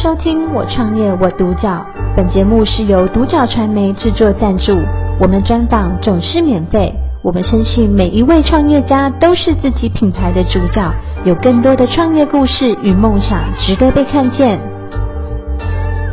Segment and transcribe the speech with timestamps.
[0.00, 1.68] 收听《我创业我独角》，
[2.16, 4.72] 本节目是由独角传媒制作赞助，
[5.20, 6.94] 我们专访总是免费。
[7.20, 10.88] 我们深信每一位创业家都是自己品牌的主角，
[11.24, 14.60] 有更多的创业故事与梦想值得被看见。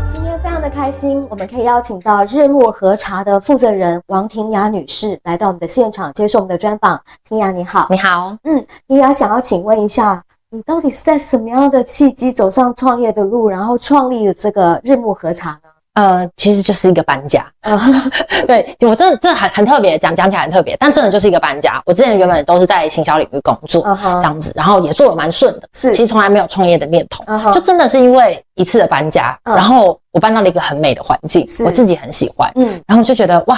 [0.10, 7.02] 今天非常的开心，我们可以邀请到日落和茶的负责人王婷雅女士来到我们的现场接受我们的专访。
[7.30, 10.24] 婷雅你好，你好，嗯，婷雅想要请问一下。
[10.52, 15.60] 你到底是在什么样的契机走上创业的路，然后创立了这个日暮和茶呢？
[15.96, 17.48] 呃，其实就是一个搬家。
[17.64, 18.12] Uh.
[18.46, 21.82] 对，我真的这很很特别，讲讲起来很特别，但真的就是一个搬家。
[21.86, 24.18] 我之前原本都是在行销领域工作，uh -huh.
[24.20, 25.70] 这样子，然后也做的蛮顺的。
[25.74, 27.54] 是，其实从来没有创业的念头，uh -huh.
[27.54, 29.56] 就真的是因为一次的搬家，uh -huh.
[29.56, 32.52] 然后我搬到了一个很美的环境，我自己很喜欢。
[32.56, 33.58] 嗯，然后就觉得哇，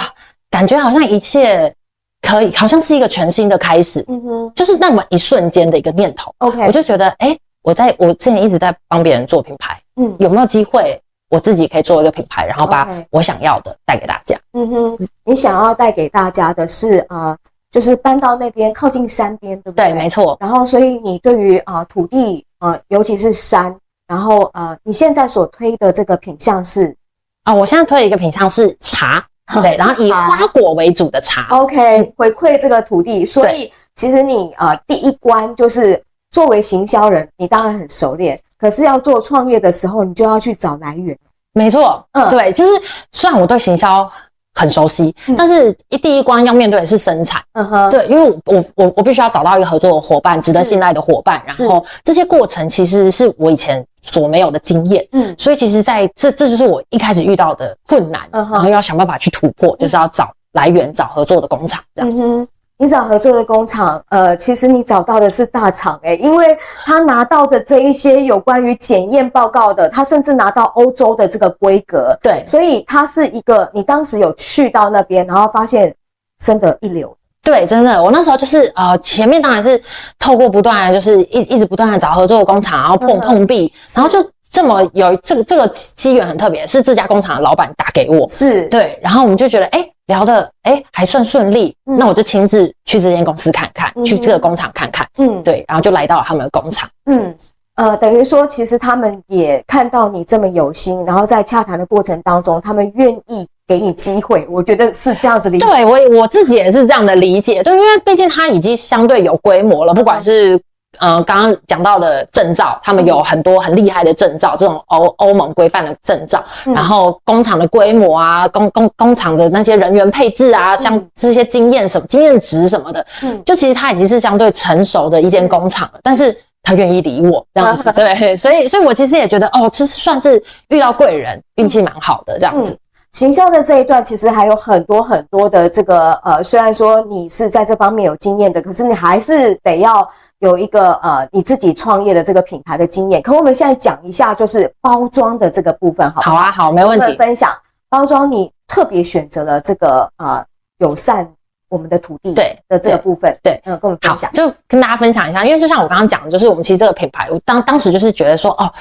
[0.50, 1.74] 感觉好像一切。
[2.20, 14.38] 可以，好像是一个全新的开始，嗯哼，就是那么一瞬间的一个念头，OK，我就觉得，哎、欸，我在我之前一直在帮别人做品牌，嗯，有没有机会我自己可以做一个品牌，然后把我想要的带给大家？
[14.52, 17.38] 嗯哼，你想要带给大家的是啊、呃，
[17.70, 19.90] 就是搬到那边靠近山边，对不对？
[19.90, 20.36] 对，没错。
[20.40, 26.96] 然后，所以你对于啊、呃、土地啊、呃，尤其是山，然后呃，你现在所推的这个品项是？
[27.44, 29.26] 啊、呃，我现在推的一个品项是茶。
[29.54, 31.46] 对，然后以花果为主的茶。
[31.50, 41.18] OK，回馈这个土地，所以其实你呃第一关就是作为行销人，你当然很熟练，可是要做创业的时候，你就要去找来源。
[41.54, 42.70] 没错，嗯，对，就是
[43.10, 44.12] 虽然我对行销
[44.54, 47.42] 很熟悉，嗯、但是一第一关要面对的是生产。
[47.54, 53.86] 嗯哼，对，因为我我我我必须要找到一个合作的伙伴，值得信赖的伙伴，然后这些过程其实是我以前。
[54.08, 62.10] 所没有的经验，嗯，所以其实在这这就是我一开始遇到的困难，嗯，然后要想办法去突破，就是要找来源、找合作的工厂，这样。
[62.10, 62.48] 嗯哼，
[62.78, 75.96] 你找合作的工厂，呃，其实你找到的是大厂，诶，因为他拿到的这一些有关于检验报告的，他甚至拿到欧洲的这个规格，对，所以他是一个，你当时有去到那边，然后发现
[76.42, 77.17] 真的一流。
[77.48, 79.82] 对，真的，我那时候就是呃，前面当然是
[80.18, 88.68] 透过不断的，就是一一直不断的找合作的工厂，然后碰碰壁，然后就这么有这个这个机缘很特别，是这家工厂的老板打给我，是。
[88.68, 97.34] 对，然后我们就觉得哎聊的哎还算顺利，嗯，那我就亲自去这间公司看看，嗯，去这个工厂看看，嗯，对，然后就来到了他们的工厂，嗯。
[97.76, 105.66] 呃，等于说，其实他们也看到你这么有心，然后在洽谈的过程当中，他们愿意给你机会，我觉得是这样子理解。
[105.66, 107.62] 对，我我自己也是这样的理解。
[107.62, 110.58] 对，因为毕竟它已经相对有规模了，不管是
[110.98, 126.38] 呃刚刚讲到的证照，他们有很多很厉害的证照，这种欧欧盟规范的证照，然后工厂的规模啊，工工工厂的那些人员配置啊，像这些经验什么经验值什么的，嗯，就其实它已经是相对成熟的一间工厂了，但是。
[126.60, 132.72] 他愿意理我这样子， 对，所以，所以我其实也觉得，哦，这算是遇到贵人，运气蛮好的这样子。
[132.72, 132.78] 嗯，
[133.12, 143.22] 行销的这一段其实还有很多很多的这个，呃，虽然说你是在这方面有经验的，可是你还是得要有一个呃你自己创业的这个品牌的经验。
[143.22, 146.20] 可我们现在讲一下，就是包装的这个部分，好？
[146.20, 147.16] 好啊，好，没问题。
[147.16, 147.58] 分享
[147.88, 150.44] 包装，你特别选择了这个呃
[150.76, 151.32] 友善。
[151.68, 158.72] 我们的土地对的这个部分，对，嗯，跟我们分享，就跟大家分享一下，因为就像我刚刚讲的，就是我们其实这个品牌，我当当时就是觉得说，哦，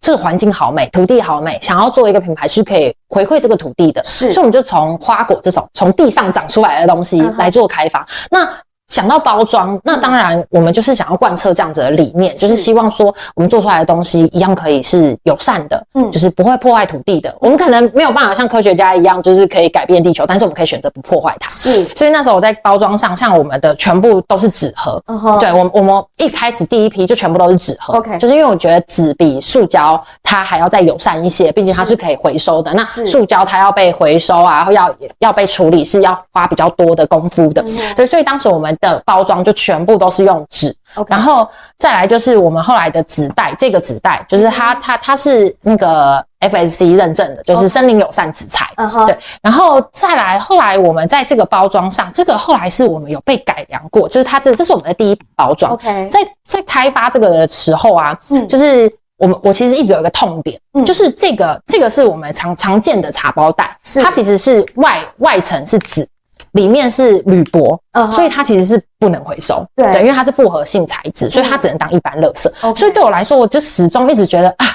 [0.00, 8.65] 这个环境好美，土地好美，想要做一个品牌是可以回馈这个土地的，是，所以我们就从花果这种从地上长出来的东西来做开发，嗯、那。
[8.88, 17.36] 想到包装，那当然我们就是想要贯彻这样子的理念，嗯，就是希望说我们做出来的东西一样可以是友善的，嗯，就是不会破坏土地的。
[17.40, 21.50] 我们可能没有办法像科学家一样，就是可以改变地球，但是我们可以选择不破坏它。
[21.50, 25.02] 是，所以那时候我在包装上，像我们的全部都是纸盒，
[25.40, 32.72] 对，我我们一开始第一批就全部都是纸盒，OK，就是因为我觉得纸比塑胶它还要再友善一些，毕竟它是可以回收的。
[32.74, 38.75] 那塑胶它要被回收啊，要要被处理是要花比较多的功夫的，嗯，对，所以当时我们。
[38.80, 40.76] 的包装就全部都是用纸.
[41.08, 49.06] 然后再来就是我们后来的纸袋，这个纸袋就是它它它是那个 FSC 认证的，就是森林友善纸材，okay.
[49.06, 64.02] 对，然后再来后来我们在这个包装上，这个后来是我们有被改良过，就是它这这是我们的第一包装，OK，在在开发这个的时候啊，嗯，就是我们我其实一直有一个痛点，嗯，就是这个这个是我们常常见的茶包袋，是。
[64.02, 66.08] 它其实是外外层是纸。
[66.56, 68.10] 里面是铝箔，uh -huh.
[68.10, 72.50] 所以它其实是不能回收，对，因为它是复合性材质，所以它只能当一般垃圾。
[72.74, 74.66] 所以对我来说，我就始终一直觉得啊，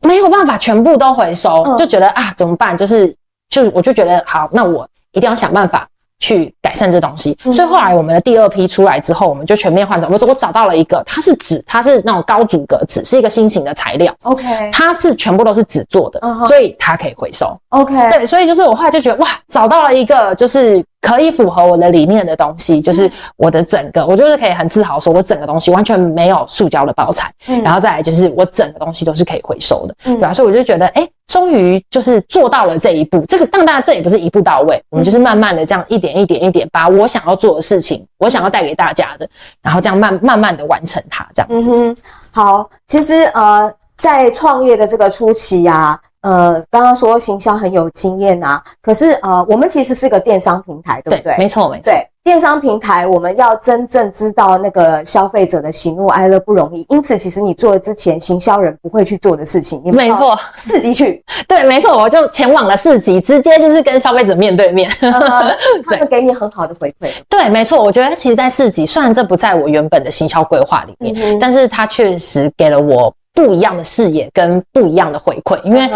[0.00, 1.78] 没有办法全部都回收，uh -huh.
[1.78, 2.76] 就觉得啊，怎么办？
[2.76, 3.16] 就是，
[3.48, 5.88] 就我就觉得好，那我一定要想办法
[6.22, 7.36] 去改善这东西。
[7.42, 10.10] 所以后来我们的第二批出来之后，我们就全面换成。
[10.10, 14.14] 我我找到了一个，它是纸，它是那种高阻隔纸，是一个新型的材料。
[14.22, 16.46] OK，它是全部都是纸做的，uh -huh.
[16.46, 17.58] 所以它可以回收。
[17.70, 20.84] OK，对，所以就是我后来就觉得哇，找到了一个就是。
[21.02, 33.24] 可以符合我的理念的东西，就是我的整个，我就是可以很自豪说，我整个东西完全没有塑胶的包材，嗯，然后再来就是我整个东西都是可以回收的，嗯，对啊，所以我就觉得，哎，终于就是做到了这一步。
[33.26, 39.28] 这个当然这也不是一步到位，我们就是慢慢的这样一点一点一点，把我想要做的事情，我想要带给大家的，
[39.60, 41.70] 然后这样慢慢慢的完成它，这样子。
[41.72, 41.96] 嗯哼，
[42.32, 46.00] 好，其实呃，在创业的这个初期呀，啊。
[46.22, 51.34] 呃，刚刚说行销很有经验啊，可是呃，我们其实是个电商平台，对不对？
[51.34, 51.82] 对，没错，没错。
[51.86, 67.10] 对，电商平台，我们要真正知道那个消费者的喜怒哀乐不容易，因此，其实你做了之前，行销人不会去做的事情，你没错，市集去，对，没错，我就前往了市集，直接就是跟消费者面对面， 对，他们给你很好的回馈。
[67.28, 73.14] 对，没错，我觉得其实，在市集，虽然这不在我原本的行销规划里面，嗯、但是它确实给了我。
[73.32, 75.90] 不一样的视野跟不一样的回馈，因为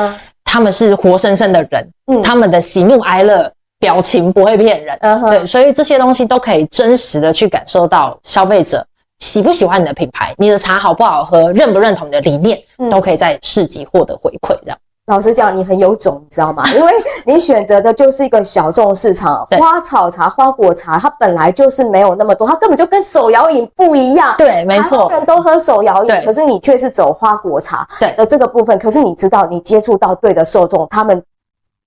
[0.44, 8.86] 他们是活生生的人，嗯，他们的喜怒哀乐表情不会骗人，嗯，对，所以这些东西都可以真实的去感受到消费者
[9.18, 14.78] 喜不喜欢你的品牌，你的茶好不好喝，认不认同你的理念，都可以在市集获得回馈，这样。
[15.06, 16.64] 老实讲，你很有种，你知道吗？
[16.74, 16.92] 因为
[17.24, 24.34] 你选择的就是一个小众市场，花草茶、花果茶，它本来就是没有那么多，它根本就跟手摇饮不一样。
[24.36, 27.86] 对，没错，人都喝手摇饮，可是你却是走花果茶
[28.16, 28.80] 的这个部分。
[28.80, 31.22] 可是你知道，你接触到对的受众，他们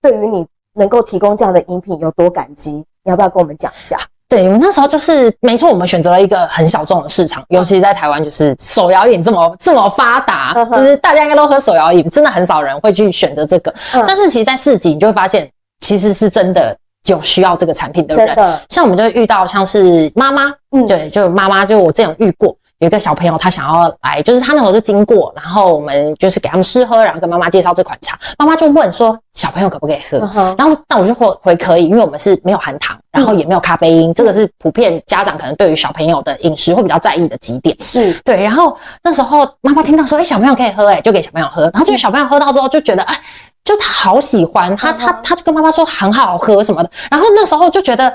[0.00, 2.86] 对于你能够提供这样的饮品有多感激？
[3.02, 3.98] 你要不要跟我们讲一下？
[4.30, 13.74] 对，我那时候就是没错，我们选择了一个很小众的市场，尤其在台湾，就是手摇饮这么这么发达，就是大家应该都喝手摇饮，真的很少人会去选择这个。
[14.06, 15.50] 但是其实，在市集你就会发现，
[15.80, 18.36] 其实是真的有需要这个产品的人。
[18.68, 22.56] 像我们就遇到像是妈妈，嗯，对，就妈妈，就我这样遇过。
[22.80, 28.18] 有一个小朋友，他想要来，就是他那时候就经过，然后我们就是给他们试喝，然后跟妈妈介绍这款茶。
[28.38, 30.56] 妈妈就问说：“小朋友可不可以喝？” uh-huh.
[30.56, 37.76] 然后那我就回回可以，因为我们是没有含糖，然后也没有咖啡因，嗯、这个是普遍家长可能对于小朋友的饮食会比较在意的几点。
[37.80, 38.42] 是对。
[38.42, 43.20] 然后那时候妈妈听到说：“哎，小朋友可以喝，哎，就给小朋友喝。”然后这个小朋友喝到之后就觉得，哎，
[43.62, 46.90] 就他好喜欢，他他他就跟妈妈说很好喝什么的。
[47.10, 48.14] 然后那时候就觉得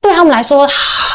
[0.00, 0.68] 对他们来说，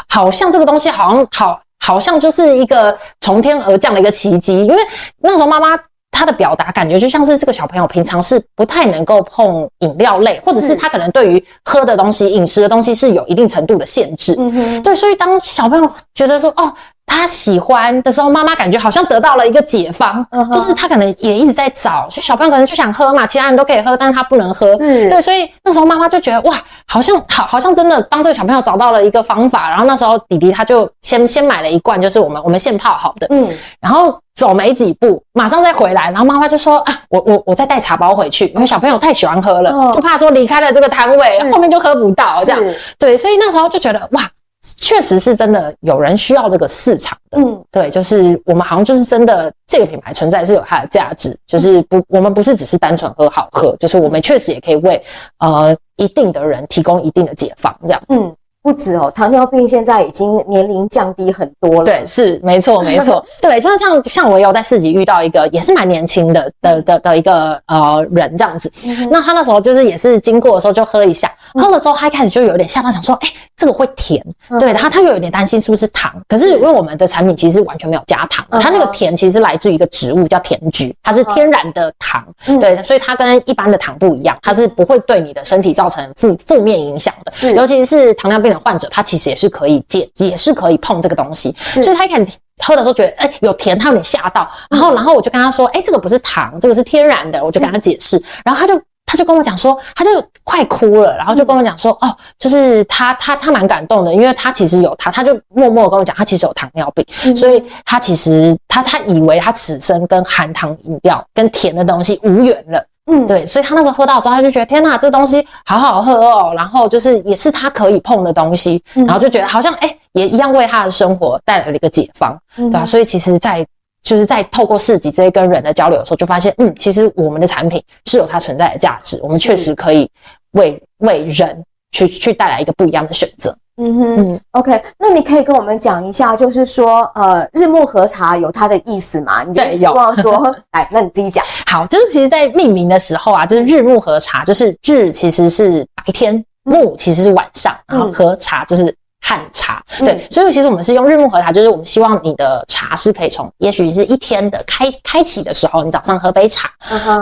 [0.09, 1.61] 好像这个东西好像好。
[1.79, 4.77] 好像就是一个从天而降的一个奇迹，因为
[5.17, 5.79] 那时候妈妈
[6.15, 14.33] 她的表达感觉就像是这个小朋友平常是不太能够碰饮料类，或者是他可能对于喝的东西、饮食的东西是有一定程度的限制。
[14.37, 16.73] 嗯哼，对，所以当小朋友觉得说哦。
[17.07, 20.51] 他喜欢的时候，妈妈感觉好像得到了一个解放，uh -huh.
[20.51, 29.69] 就是他可能也一直在找，就小朋友可能就想喝嘛，其他人都可以喝，但是他不能喝，嗯，对，所以那时候妈妈就觉得哇，好像好，好像真的帮这个小朋友找到了一个方法。
[29.69, 33.47] 然后那时候弟弟他就先先买了一罐，就是我们我们现泡好的，嗯，
[33.79, 39.93] 然后走没几步，马上再回来，然后妈妈就说啊，我我我再带茶包回去，因为小朋友太喜欢喝了，uh.
[39.93, 42.61] 就怕说离开了这个摊位，后面就喝不到这样，
[42.99, 44.29] 对，所以那时候就觉得哇。
[44.77, 55.03] 确实是真的有人需要这个市场的，嗯，对，就是我们好像就是真的这个品牌存在是有它的价值，就是不，我们不是只是单纯喝好喝，就是我们确实也可以为
[55.37, 58.35] 呃一定的人提供一定的解放，这样，嗯。
[58.65, 61.83] 不止哦，糖尿病现在已经年龄降低很多了。
[61.83, 63.23] 对，是没错 没错。
[63.39, 69.09] 对，像像像我有在市集遇到一个也是蛮年轻的的的的一个呃人这样子、嗯。
[69.11, 74.25] 那他那时候就是也是经过的时候就喝一下，嗯、喝了之后他一开始就有点吓到，想说，哎、欸，这个会甜。
[74.49, 82.33] 嗯、对他他又有点担心是不是糖，可是因为我们的产品其实完全没有加糖，它、嗯、那个甜其实来自于一个植物叫甜菊，它是天然的糖。
[82.45, 87.31] 嗯、对，所以它跟一般的糖不一样，它是不会对你的身体造成负负面影响的。
[87.31, 91.55] 是，尤其是糖尿病的患者，他其实也是可以戒，也是可以碰这个东西。
[91.59, 94.49] 所以他一开始喝的时候觉得，哎、欸，有甜，他有点吓到。
[94.69, 97.43] 然后，然后我就跟他说，哎、欸，这个不是糖，这个是天然的。
[97.43, 100.09] 我就跟他解释，然后他就他就跟我讲说，他就
[100.43, 112.87] 快哭了，然后就跟我讲说，哦，就是他他他蛮感动的，因为他其实有他，他就默默跟我讲，他其实有糖尿病，所以他其实他他以为他此生跟含糖饮料跟甜的东西无缘了。
[113.07, 122.85] 嗯，对，所以他那时候喝到之后，他就觉得天哪，这东西好好喝哦，然后就是也是他可以碰的东西，然后就觉得好像哎，也一样为他的生活带来了一个解放，对吧？
[122.87, 123.67] 所以其实，在
[124.05, 130.11] 就是在透过市集这些跟人的交流的时候，就发现，嗯，其实我们的产品是有它存在的价值，我们确实可以
[130.51, 133.57] 为为人去去带来一个不一样的选择。
[133.77, 139.43] 嗯哼嗯，OK，那你可以跟我们讲一下，就是说，呃，日暮和茶有它的意思吗？
[139.43, 141.43] 你就希望说， 哎，那你自己讲。
[141.65, 148.95] 好，就是其实，在命名的时候啊，就是日暮和茶，就是日其实是白天暮其实是晚上，然后喝茶就是。
[149.27, 156.69] 汉茶，对，嗯、所以其实我们是用日暮和茶，就是我们希望你的茶是可以从，也许是一天的开开启的时候，你早上喝杯茶，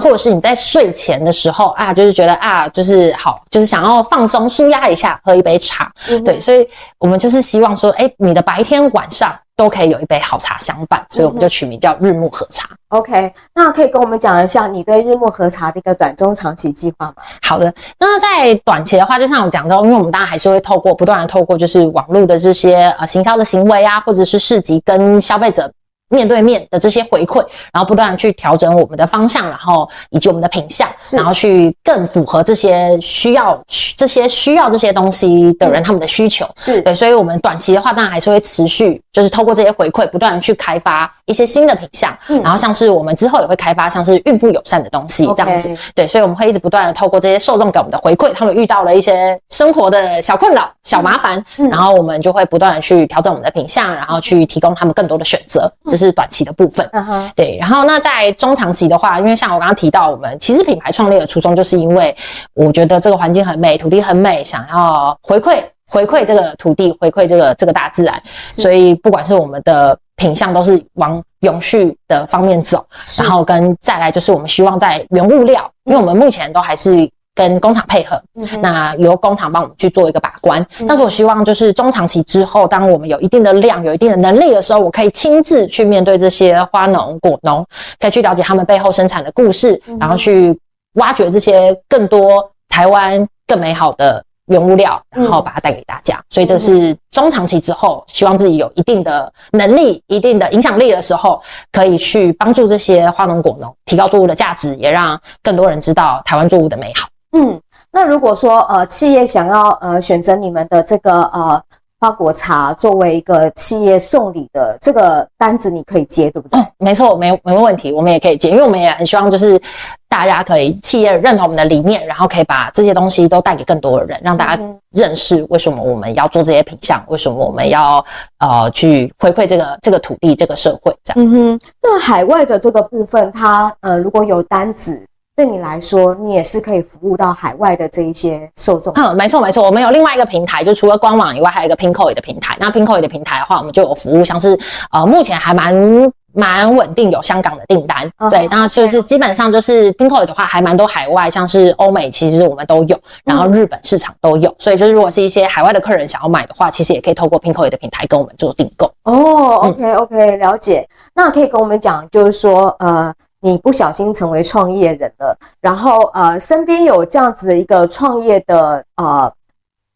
[0.01, 6.67] 或者是你在睡前的时候啊，就是觉得啊，就是好，就是想要放松舒压一下，喝一杯茶，嗯、对，所以
[6.97, 9.39] 我们就是希望说，哎，你的白天晚上。
[9.55, 12.69] 都可以有一杯好茶相伴，所以我们就取名叫日暮和茶。
[12.89, 17.15] OK，那可以跟我们讲一下你对日暮和茶的一个短中长期计划吗？
[17.41, 25.73] 好的，那在短期的话，就像我讲到，因为我们当然还是会透过不断的透过就是网络的这些呃行销的行为啊，或者是市集跟消费者。
[26.13, 33.63] 面对面的这些回馈，然后不断的去调整我们的方向，然后以及我们的品相，然后去更符合这些需要
[33.97, 36.47] 这些需要这些东西的人、嗯、他们的需求。
[36.55, 42.17] 是对，所以我们短期的话，当然还是会持续，就是透过这些回馈，不断的去开发一些新的品相。
[42.27, 45.69] 嗯，然后像是我们之后也会开发像是孕妇友善的东西这样子。
[45.69, 55.73] Okay 对，所以我们会一直不断的透过这些受众给我们的回馈，他们遇到了一些生活的小困扰、小麻烦，然后我们就会不断的去调整我们的品相，然后去提供他们更多的选择。
[55.87, 57.57] 这是短期的部分，嗯哼，对。
[57.59, 62.17] 然后那在中长期的话，因为像我刚刚提到，我们其实品牌创立的初衷，就是因为
[62.53, 68.21] 我觉得这个环境很美，土地很美，想要回馈回馈这个土地，回馈这个这个大自然。
[68.57, 72.87] 所以不管是我们的品相，都是往永续的方面走。
[73.17, 77.09] 然后跟再来就是我们希望在原物料，因为我们目前都还是。
[77.35, 80.67] 跟工厂配合，嗯、那由工厂帮我们去做一个把关。
[80.79, 87.65] 嗯、但是我希望就是中长期之后，当我们有一定的量、有一定的能力的时候，我可以亲自去面对这些花农、果农，
[87.99, 90.59] 可以去了解他们背后生产的故事，嗯、然后去
[90.93, 96.17] 挖掘这些更多台湾更美好的原物料，然后把它带给大家。
[96.17, 107.07] 嗯、所以这是中长期之后，希望自己有一定的能力、一定的影响力的时候，可以去帮助这些花农、果农，提高作物的价值，也让更多人知道台湾作物的美好。
[107.33, 107.61] 嗯，
[107.91, 111.63] 那如果说呃企业想要呃选择你们的这个呃
[111.99, 116.59] 花果茶作为一个企业送礼的这个单子，你可以接对不对？
[116.59, 119.61] 嗯，没错，没没问题，我们也可以接，因为我们也很希望就是
[120.07, 124.61] 大家可以企业认同我们的理念，然后可以把这些东西都带给更多的人，让大家
[124.91, 128.05] 认识为什么我们要做这些品相，为什么我们要
[128.37, 131.25] 呃去回馈这个这个土地这个社会这样。
[131.25, 135.07] 嗯哼，那海外的这个部分，它呃如果有单子。
[135.35, 138.93] 对你来说，你也是可以服务到海外的这一些受众。
[138.93, 142.55] 嗯，没错没错，我们有另外一个平台，就除了官网以外，还有一个 Pinkoi 的平台。
[142.59, 144.59] 那 Pinkoi 的平台的话，我们就有服务，像是
[144.91, 148.11] 呃，目前还蛮蛮稳定，有香港的订单。
[148.19, 154.51] 嗯、对，那就是基本上就是 Pinkoi 的话，还蛮多海外，像是欧美，其实我们都有，然后日本市场都有。
[154.51, 158.91] 嗯、所以就是如果是一些海外的客人想要买的话，其实也可以透过 Pinkoi 的平台跟我们做订购。
[159.01, 160.89] 哦，OK OK，了解。
[161.15, 163.15] 那可以跟我们讲，就是说呃。
[163.43, 169.33] 你不小心成为创业人了，然后呃，身边有这样子的一个创业的呃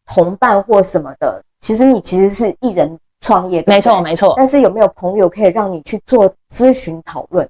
[0.06, 4.34] 同伴或什么的，其实你其实是一人创业的，没错没错。
[4.36, 7.48] 但是有没有朋友可以让你去做咨询讨论？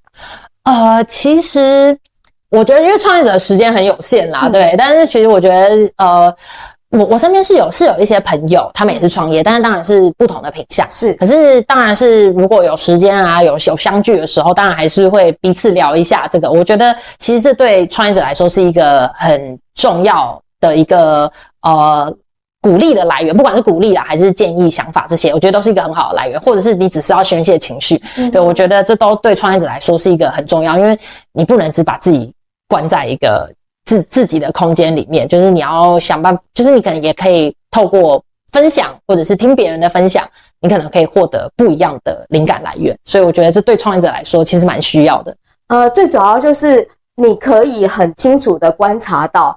[0.63, 1.99] 呃，其实
[2.49, 4.77] 我觉得，因为创业者的时间很有限啦，嗯、对。
[4.79, 6.37] 但是其实我觉得，呃。
[6.91, 10.89] 我我身边是有是有一些朋友，他们也是创业，但是当然是不同的品相。
[10.89, 16.51] 是，可是当然是如果有时间啊，有有相聚的时候，当然还是会彼此聊一下这个。
[16.51, 21.31] 我觉得其实这对创业者来说是一个很重要的一个
[21.61, 22.17] 呃
[22.63, 26.41] 鼓励的来源，不管是鼓励啊还是建议、想法这些，我觉得都是一个很好的来源。
[26.41, 30.99] 或者是你只是要宣泄情绪，嗯、对，我觉得这都对创业者来说是一个很重要，因为
[31.35, 32.33] 你不能只把自己
[32.67, 33.53] 关在一个。
[33.89, 40.29] 自自己的空间里面，就是你要想办法，就是你可能也可以透过分享，或者是听别人的分享，
[40.61, 42.99] 你可能可以获得不一样的灵感来源。
[43.07, 45.39] 所以我觉得这对创业者来说，其实蛮需要的。
[45.69, 49.57] 呃，最主要就是你可以很清楚的观察到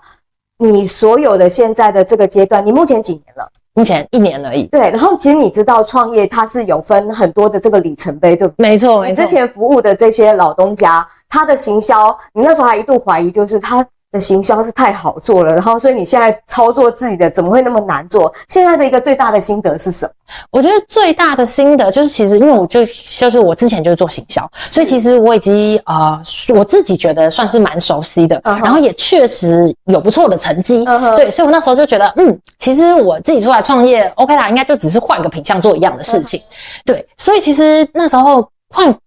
[0.57, 3.49] 你所有的现在的这个阶段，你目前几年了？
[3.73, 4.67] 目前一年而已。
[4.67, 8.69] 对，然后其实你知道创业它是有分很多的这个里程碑，对不对？
[8.69, 9.09] 没错，没错。
[9.09, 13.85] 你之前服务的这些老东家，他的行销，你那时候还一度怀疑，就是他。
[14.11, 18.33] 的行销是太好做了，然后所以你现在操作自己的怎么会那么难做？
[18.47, 20.11] 现在的一个最大的心得是什么？
[20.51, 26.21] 我觉得最大的心得就是，其实因为我就就是我之前就是做行销，所以其实我已经呃
[26.55, 36.43] 我自己觉得算是蛮熟悉的，然后也确实有不错的成绩，对，所以我那时候就觉得，嗯，其实我自己出来创业，OK 啦，应该就只是换个品相做一样的事情，嗯、
[36.85, 38.97] 对，所以其实那时候换。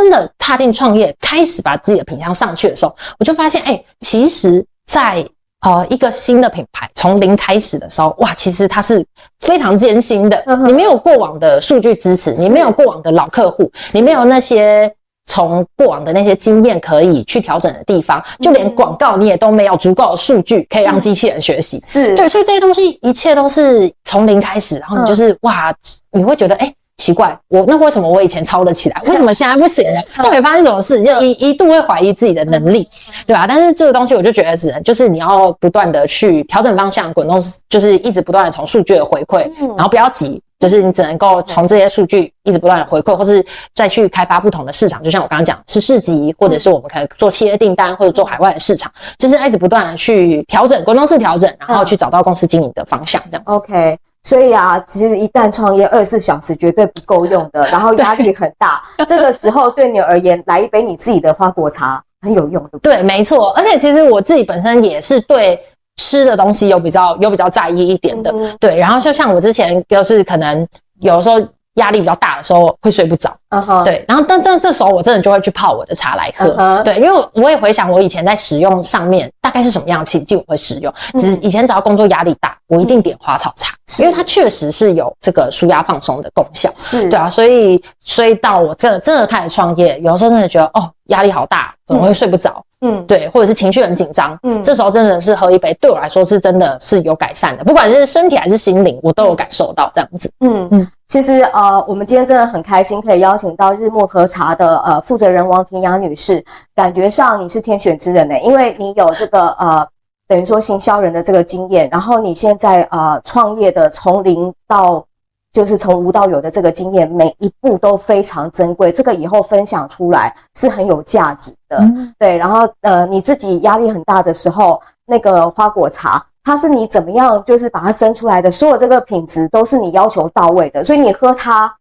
[0.00, 5.28] 真的踏进创业，开始把自己的品相上去的时候，我就发现，哎、欸，其实在，在
[5.60, 9.04] 呃一个新的品牌从零开始的时候，哇，其实它是
[9.40, 10.42] 非常艰辛的。
[10.46, 14.94] 嗯、你没有过往的数据支持，你没有过往的老客户，你没有那些
[15.26, 21.78] 从过往的那些经验可以去调整的地方，就连广告你也都没有足够的数据可以让机器人学习。
[21.84, 25.74] 是对，所以这些东西一切都是从零开始，然后你就是哇，
[26.10, 30.00] 你会觉得诶奇怪，我那为什么我以前抄得起来，为什么现在不行呢？
[30.22, 31.02] 到底发生什么事？
[31.02, 32.88] 就一一度会怀疑自己的能力，
[33.26, 33.46] 对吧？
[33.48, 37.40] 但是这个东西我就觉得只能就是你要不断的去调整方向，滚动
[37.70, 45.02] 就是一直不断的从数据的回馈，然后不要急，就是你只能够从这些数据一直不断的回馈，或是再去开发不同的市场。
[45.02, 53.54] 就像我刚刚讲，是市集，或者是我们可以做企业订单，或者做海外的市场，就是一直不断的去调整，滚动式调整，然后去找到公司经营的方向，这样子。
[53.54, 53.98] OK。
[54.30, 58.80] 所以啊，其实一旦创业，二十四小时绝对不够用的，然后压力很大。
[59.08, 62.94] 这个时候对你而言，来一杯你自己的花果茶很有用，对不对？
[62.98, 63.50] 对，没错。
[63.50, 65.60] 而且其实我自己本身也是对
[65.96, 68.30] 吃的东西有比较有比较在意一点的。
[68.30, 70.68] 嗯、对，然后就像我之前就是可能
[71.00, 71.40] 有时候。
[71.80, 73.82] 压力比较大的时候会睡不着，uh.
[73.84, 76.82] 对，然后但这这时候我真的就会去泡我的茶来喝，uh huh.
[76.82, 87.08] 对，因为我也回想我以前在使用上面大概是什么样的情境我会使用，只是以前只要工作压力大，我一定点花草茶，嗯、因为它确实是有这个舒压放松的功效，是。
[87.08, 100.88] 对啊，所以所以到我真的真的开始创业，有时候真的觉得哦压力好大，可能会睡不着，嗯，对，或者是情绪很紧张，嗯，这时候真的是喝一杯，对我来说是真的是有改善的，不管是身体还是心灵，我都有感受到这样子，嗯嗯。
[101.08, 106.44] 其实呃，我们今天真的很开心，可以邀请到日暮喝茶的呃负责人王庭雅女士。
[106.74, 109.88] 感觉上你是天选之人呢，因为你有这个呃
[110.28, 115.06] 等于说行销人的这个经验，然后你现在呃创业的从零到
[115.52, 121.78] 就是从无到有的这个经验，每一步都非常珍贵，这个以后分享出来是很有价值的。
[121.78, 126.26] 嗯、对，然后呃你自己压力很大的时候，那个花果茶。
[126.42, 131.76] 它是你怎么样，就是把它生出来的，所有这个品质都是你要求到位的，所以你喝它，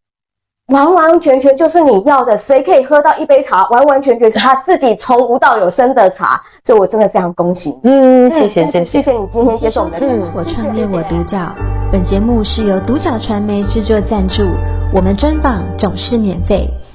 [0.67, 2.37] 完完全全就是你要的。
[2.37, 7.89] 谁可以喝到一杯茶，完完全全是他自己从无到有生的茶，所以我真的非常恭喜你。
[7.89, 10.33] 嗯，谢谢谢谢谢谢你今天接受我们的访问。
[10.35, 11.55] 我创业我独角，
[11.89, 14.43] 本节目是由独角传媒制作赞助，
[14.93, 16.69] 我们专访总是免费。